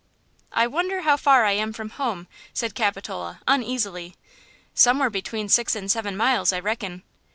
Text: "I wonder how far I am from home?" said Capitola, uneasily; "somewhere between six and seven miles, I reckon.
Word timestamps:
"I 0.51 0.65
wonder 0.65 1.01
how 1.03 1.15
far 1.15 1.45
I 1.45 1.51
am 1.51 1.73
from 1.73 1.91
home?" 1.91 2.27
said 2.55 2.73
Capitola, 2.73 3.39
uneasily; 3.47 4.15
"somewhere 4.73 5.11
between 5.11 5.47
six 5.47 5.75
and 5.75 5.91
seven 5.91 6.17
miles, 6.17 6.51
I 6.51 6.57
reckon. 6.59 7.03